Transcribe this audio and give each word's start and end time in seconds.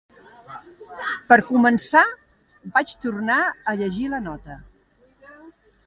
Per 1.31 1.37
començar, 1.51 2.03
vaig 2.79 2.97
tornar 3.05 3.39
a 3.75 3.79
llegir 3.83 4.11
la 4.15 4.27
nota. 4.31 4.63